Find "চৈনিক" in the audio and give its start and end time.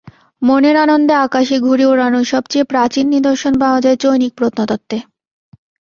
4.03-4.31